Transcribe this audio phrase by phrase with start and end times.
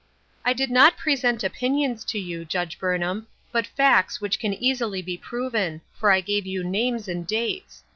[0.43, 5.15] "I did not present opinions to you, Judge Burnham, but facts which can easily be
[5.15, 7.83] proven; for I gave you names and dates.